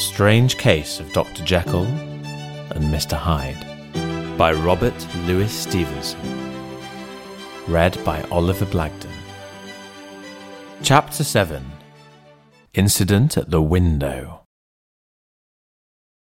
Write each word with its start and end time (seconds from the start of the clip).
Strange 0.00 0.56
Case 0.56 0.98
of 0.98 1.12
Dr. 1.12 1.44
Jekyll 1.44 1.84
and 1.84 2.84
Mr. 2.84 3.18
Hyde 3.18 3.66
by 4.38 4.50
Robert 4.50 4.94
Louis 5.26 5.52
Stevenson. 5.52 6.18
Read 7.68 8.02
by 8.02 8.22
Oliver 8.30 8.64
Blagden. 8.64 9.10
Chapter 10.82 11.22
7 11.22 11.62
Incident 12.72 13.36
at 13.36 13.50
the 13.50 13.60
Window. 13.60 14.44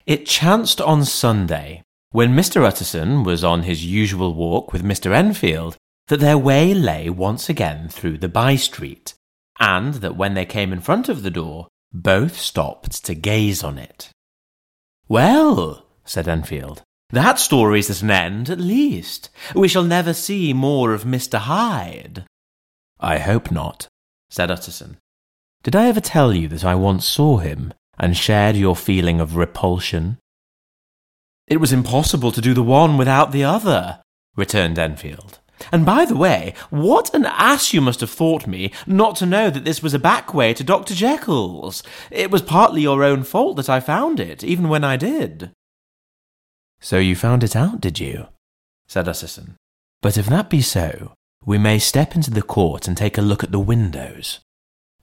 It 0.08 0.26
chanced 0.26 0.82
on 0.82 1.06
Sunday, 1.06 1.84
when 2.10 2.34
Mr. 2.34 2.64
Utterson 2.66 3.24
was 3.24 3.44
on 3.44 3.62
his 3.62 3.86
usual 3.86 4.34
walk 4.34 4.74
with 4.74 4.84
Mr. 4.84 5.14
Enfield, 5.14 5.78
that 6.08 6.20
their 6.20 6.38
way 6.38 6.74
lay 6.74 7.12
once 7.12 7.48
again 7.48 7.90
through 7.90 8.18
the 8.18 8.28
by 8.28 8.56
street, 8.56 9.14
and 9.60 9.96
that 9.96 10.18
when 10.18 10.34
they 10.34 10.46
came 10.46 10.74
in 10.74 10.82
front 10.82 11.08
of 11.10 11.22
the 11.22 11.30
door, 11.30 11.68
both 11.94 12.38
stopped 12.40 13.04
to 13.06 13.14
gaze 13.14 13.64
on 13.64 13.78
it. 13.78 14.10
Well, 15.08 15.86
said 16.06 16.28
Enfield, 16.28 16.84
that 17.10 17.40
story's 17.40 17.90
at 17.90 18.02
an 18.02 18.12
end, 18.12 18.50
at 18.50 18.60
least. 18.60 19.30
We 19.54 19.68
shall 19.68 19.84
never 19.84 20.14
see 20.14 20.54
more 20.54 20.94
of 20.94 21.04
Mr. 21.04 21.40
Hyde. 21.40 22.26
I 23.00 23.18
hope 23.18 23.52
not, 23.52 23.88
said 24.30 24.50
Utterson. 24.50 24.98
Did 25.64 25.76
I 25.76 25.88
ever 25.88 26.00
tell 26.00 26.34
you 26.34 26.48
that 26.48 26.64
I 26.64 26.76
once 26.76 27.06
saw 27.06 27.38
him 27.38 27.74
and 28.00 28.16
shared 28.16 28.56
your 28.56 28.76
feeling 28.76 29.20
of 29.20 29.36
repulsion? 29.36 30.18
It 31.48 31.58
was 31.58 31.74
impossible 31.74 32.32
to 32.32 32.42
do 32.42 32.54
the 32.54 32.64
one 32.64 32.98
without 32.98 33.34
the 33.34 33.44
other, 33.44 34.02
returned 34.38 34.80
Enfield. 34.80 35.40
And 35.72 35.86
by 35.86 36.06
the 36.06 36.16
way, 36.16 36.54
what 36.70 37.14
an 37.14 37.26
ass 37.26 37.74
you 37.74 37.82
must 37.82 38.00
have 38.02 38.10
thought 38.10 38.48
me 38.48 38.72
not 38.88 39.16
to 39.18 39.26
know 39.26 39.50
that 39.50 39.66
this 39.66 39.84
was 39.84 39.94
a 39.94 40.00
back 40.00 40.34
way 40.34 40.54
to 40.54 40.64
Dr. 40.64 40.94
Jekyll's. 40.94 41.84
It 42.10 42.32
was 42.32 42.42
partly 42.42 42.82
your 42.82 43.04
own 43.04 43.24
fault 43.24 43.58
that 43.58 43.70
I 43.70 43.80
found 43.80 44.20
it, 44.20 44.44
even 44.44 44.70
when 44.70 44.84
I 44.84 44.98
did. 44.98 45.52
So 46.80 46.98
you 46.98 47.16
found 47.16 47.44
it 47.44 47.56
out, 47.56 47.80
did 47.82 48.00
you? 48.00 48.28
said 48.88 49.08
Utterson. 49.08 49.56
But 50.02 50.18
if 50.18 50.26
that 50.28 50.50
be 50.50 50.62
so, 50.62 51.14
we 51.46 51.58
may 51.58 51.80
step 51.80 52.16
into 52.16 52.32
the 52.32 52.42
court 52.42 52.88
and 52.88 52.98
take 52.98 53.18
a 53.18 53.22
look 53.22 53.44
at 53.44 53.52
the 53.52 53.60
windows. 53.60 54.40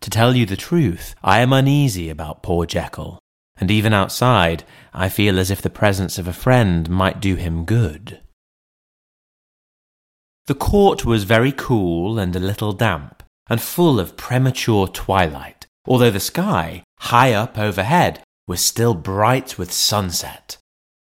To 0.00 0.10
tell 0.10 0.36
you 0.36 0.46
the 0.46 0.56
truth, 0.56 1.14
I 1.22 1.40
am 1.40 1.52
uneasy 1.52 2.10
about 2.10 2.42
poor 2.42 2.66
Jekyll, 2.66 3.18
and 3.56 3.70
even 3.70 3.92
outside, 3.92 4.64
I 4.92 5.08
feel 5.08 5.38
as 5.38 5.50
if 5.50 5.62
the 5.62 5.70
presence 5.70 6.18
of 6.18 6.28
a 6.28 6.32
friend 6.32 6.88
might 6.88 7.20
do 7.20 7.34
him 7.34 7.64
good. 7.64 8.20
The 10.48 10.54
court 10.54 11.04
was 11.04 11.24
very 11.24 11.52
cool 11.52 12.18
and 12.18 12.34
a 12.34 12.40
little 12.40 12.72
damp, 12.72 13.22
and 13.50 13.60
full 13.60 14.00
of 14.00 14.16
premature 14.16 14.88
twilight, 14.88 15.66
although 15.86 16.10
the 16.10 16.20
sky, 16.20 16.84
high 17.00 17.34
up 17.34 17.58
overhead, 17.58 18.22
was 18.46 18.64
still 18.64 18.94
bright 18.94 19.58
with 19.58 19.70
sunset. 19.70 20.56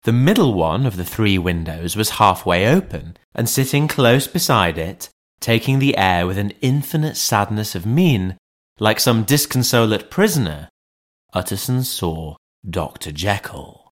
The 0.05 0.13
middle 0.13 0.55
one 0.55 0.87
of 0.87 0.97
the 0.97 1.05
three 1.05 1.37
windows 1.37 1.97
was 1.97 2.11
halfway 2.11 2.69
open, 2.69 3.17
and 3.35 3.49
sitting 3.49 3.89
close 3.89 4.29
beside 4.29 4.79
it, 4.79 5.09
taking 5.41 5.81
the 5.81 5.97
air 5.97 6.29
with 6.29 6.39
an 6.39 6.53
infinite 6.61 7.17
sadness 7.17 7.75
of 7.75 7.85
mien, 7.85 8.37
like 8.79 9.01
some 9.01 9.25
disconsolate 9.25 10.13
prisoner, 10.13 10.69
Utterson 11.33 11.83
saw 11.83 12.37
Dr. 12.71 13.11
Jekyll. 13.11 13.91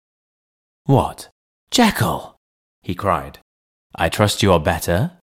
What? 0.86 1.30
Jekyll? 1.70 2.38
he 2.82 2.96
cried. 2.96 3.38
I 3.94 4.10
trust 4.10 4.42
you 4.42 4.52
are 4.52 4.60
better? 4.60 5.17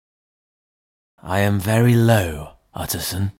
I 1.26 1.40
am 1.40 1.58
very 1.58 1.94
low, 1.94 2.50
Utterson, 2.74 3.32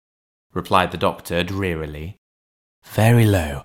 replied 0.54 0.90
the 0.90 0.96
doctor 0.96 1.44
drearily. 1.44 2.16
Very 2.82 3.27
low. 3.27 3.62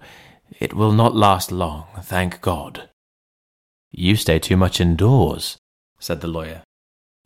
It 0.60 0.74
will 0.74 0.92
not 0.92 1.16
last 1.16 1.54
long, 1.54 1.88
thank 2.02 2.42
God. 2.42 2.90
You 3.92 4.18
stay 4.18 4.38
too 4.38 4.58
much 4.58 4.82
indoors, 4.82 5.58
said 6.00 6.20
the 6.20 6.28
lawyer. 6.28 6.64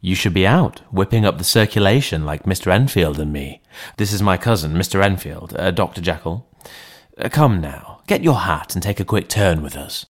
You 0.01 0.13
should 0.13 0.35
be 0.35 0.45
out, 0.45 0.81
whipping 0.91 1.25
up 1.25 1.39
the 1.39 1.43
circulation 1.43 2.27
like 2.27 2.43
Mr. 2.43 2.71
Enfield 2.71 3.19
and 3.19 3.33
me. 3.33 3.63
This 3.97 4.13
is 4.13 4.21
my 4.21 4.37
cousin, 4.37 4.73
Mr. 4.73 5.03
Enfield, 5.03 5.55
uh, 5.57 5.71
Dr. 5.71 5.99
Jekyll. 5.99 6.47
Uh, 7.17 7.27
come 7.27 7.59
now, 7.59 8.01
get 8.05 8.23
your 8.23 8.41
hat 8.41 8.75
and 8.75 8.83
take 8.83 8.99
a 8.99 9.05
quick 9.05 9.29
turn 9.29 9.63
with 9.63 9.75
us. 9.75 10.05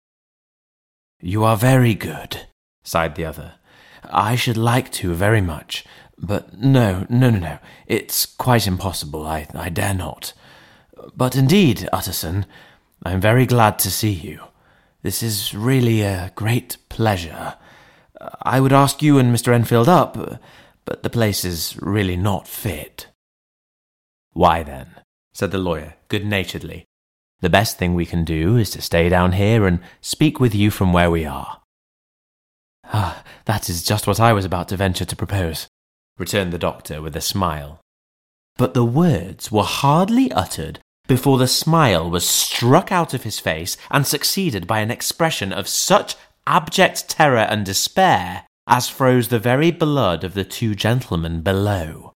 You 1.20 1.44
are 1.44 1.58
very 1.58 1.94
good, 1.94 2.46
sighed 2.82 3.16
the 3.16 3.26
other. 3.26 3.56
I 4.04 4.34
should 4.34 4.56
like 4.56 4.90
to 4.92 5.12
very 5.12 5.42
much, 5.42 5.84
but 6.20 6.58
no, 6.58 7.06
no, 7.08 7.30
no, 7.30 7.38
no. 7.38 7.58
It's 7.86 8.26
quite 8.26 8.66
impossible. 8.66 9.26
I, 9.26 9.46
I 9.54 9.70
dare 9.70 9.94
not. 9.94 10.32
But 11.16 11.34
indeed, 11.34 11.88
Utterson, 11.92 12.44
I 13.02 13.12
am 13.12 13.20
very 13.20 13.46
glad 13.46 13.78
to 13.80 13.90
see 13.90 14.12
you. 14.12 14.40
This 15.02 15.22
is 15.22 15.54
really 15.54 16.02
a 16.02 16.32
great 16.34 16.76
pleasure. 16.90 17.56
I 18.42 18.60
would 18.60 18.72
ask 18.72 19.00
you 19.00 19.18
and 19.18 19.34
Mr. 19.34 19.52
Enfield 19.54 19.88
up, 19.88 20.40
but 20.84 21.02
the 21.02 21.10
place 21.10 21.44
is 21.44 21.78
really 21.80 22.16
not 22.16 22.46
fit. 22.46 23.06
Why 24.32 24.62
then, 24.62 24.88
said 25.32 25.50
the 25.50 25.58
lawyer 25.58 25.94
good 26.08 26.26
naturedly, 26.26 26.84
the 27.40 27.48
best 27.48 27.78
thing 27.78 27.94
we 27.94 28.04
can 28.04 28.24
do 28.24 28.56
is 28.58 28.70
to 28.70 28.82
stay 28.82 29.08
down 29.08 29.32
here 29.32 29.66
and 29.66 29.80
speak 30.02 30.38
with 30.38 30.54
you 30.54 30.70
from 30.70 30.92
where 30.92 31.10
we 31.10 31.24
are. 31.24 31.62
Ah, 32.92 33.22
that 33.46 33.70
is 33.70 33.82
just 33.82 34.06
what 34.06 34.20
I 34.20 34.34
was 34.34 34.44
about 34.44 34.68
to 34.68 34.76
venture 34.76 35.06
to 35.06 35.16
propose, 35.16 35.68
returned 36.20 36.52
the 36.52 36.58
doctor 36.58 37.02
with 37.02 37.16
a 37.16 37.20
smile. 37.20 37.80
But 38.56 38.74
the 38.74 38.84
words 38.84 39.50
were 39.50 39.64
hardly 39.64 40.30
uttered 40.30 40.78
before 41.08 41.38
the 41.38 41.48
smile 41.48 42.08
was 42.08 42.28
struck 42.28 42.92
out 42.92 43.14
of 43.14 43.24
his 43.24 43.40
face 43.40 43.76
and 43.90 44.06
succeeded 44.06 44.68
by 44.68 44.78
an 44.78 44.92
expression 44.92 45.52
of 45.52 45.66
such 45.66 46.14
abject 46.46 47.08
terror 47.08 47.38
and 47.50 47.66
despair 47.66 48.46
as 48.68 48.88
froze 48.88 49.28
the 49.28 49.38
very 49.40 49.72
blood 49.72 50.22
of 50.22 50.34
the 50.34 50.44
two 50.44 50.76
gentlemen 50.76 51.40
below. 51.40 52.12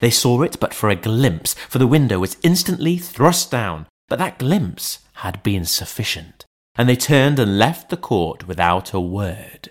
They 0.00 0.10
saw 0.10 0.42
it 0.42 0.58
but 0.58 0.72
for 0.72 0.88
a 0.88 0.96
glimpse, 0.96 1.54
for 1.68 1.78
the 1.78 1.86
window 1.86 2.18
was 2.18 2.38
instantly 2.42 2.96
thrust 2.96 3.50
down, 3.50 3.86
but 4.08 4.18
that 4.18 4.38
glimpse 4.38 5.00
had 5.14 5.42
been 5.42 5.64
sufficient, 5.64 6.46
and 6.76 6.88
they 6.88 6.96
turned 6.96 7.38
and 7.38 7.58
left 7.58 7.90
the 7.90 7.96
court 7.96 8.48
without 8.48 8.92
a 8.92 9.00
word. 9.00 9.70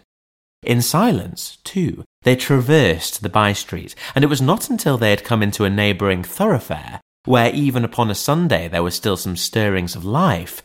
In 0.62 0.82
silence, 0.82 1.58
too, 1.64 2.04
they 2.24 2.36
traversed 2.36 3.22
the 3.22 3.30
by 3.30 3.54
street, 3.54 3.96
and 4.16 4.24
it 4.24 4.28
was 4.28 4.42
not 4.42 4.70
until 4.70 4.98
they 4.98 5.10
had 5.10 5.24
come 5.24 5.44
into 5.44 5.66
a 5.66 5.70
neighbouring 5.70 6.24
thoroughfare, 6.24 7.02
where 7.26 7.54
even 7.54 7.84
upon 7.84 8.10
a 8.10 8.16
Sunday 8.16 8.68
there 8.68 8.84
were 8.84 8.92
still 8.92 9.18
some 9.18 9.36
stirrings 9.36 9.96
of 9.96 10.06
life, 10.06 10.62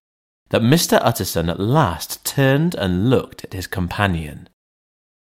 that 0.51 0.63
Mr. 0.63 0.99
Utterson 1.03 1.51
at 1.51 1.61
last 1.61 2.25
turned 2.25 2.75
and 2.75 3.11
looked 3.11 3.45
at 3.45 3.53
his 3.53 3.67
companion. 3.67 4.49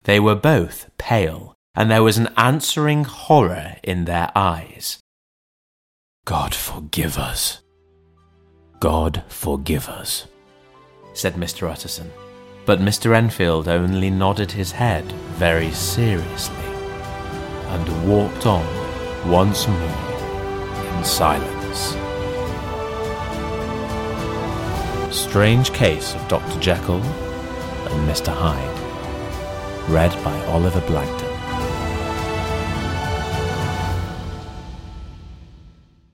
They 0.03 0.19
were 0.19 0.35
both 0.35 0.89
pale, 0.97 1.55
and 1.75 1.89
there 1.89 2.03
was 2.03 2.17
an 2.17 2.29
answering 2.37 3.03
horror 3.03 3.77
in 3.83 4.05
their 4.05 4.31
eyes. 4.35 4.99
God 6.25 6.53
forgive 6.53 7.17
us. 7.17 7.61
God 8.79 9.23
forgive 9.27 9.89
us, 9.89 10.27
said 11.13 11.33
Mr. 11.33 11.69
Utterson 11.69 12.11
but 12.67 12.81
Mr. 12.81 13.15
Enfield 13.15 13.69
only 13.69 14.09
nodded 14.09 14.51
his 14.51 14.73
head 14.73 15.09
very 15.39 15.71
seriously 15.71 16.65
and 17.69 18.09
walked 18.09 18.45
on 18.45 18.65
once 19.31 19.69
more 19.69 20.97
in 20.97 21.03
silence. 21.05 21.95
Strange 25.15 25.71
Case 25.71 26.13
of 26.13 26.27
Dr. 26.27 26.59
Jekyll 26.59 27.01
and 27.01 28.09
Mr. 28.09 28.33
Hyde, 28.33 29.89
read 29.89 30.11
by 30.21 30.37
Oliver 30.47 30.81
Blagden. 30.81 31.36